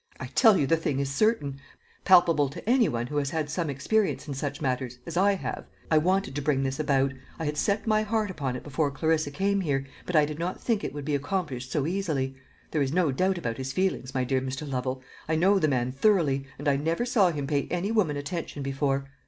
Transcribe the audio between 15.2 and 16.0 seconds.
I know the man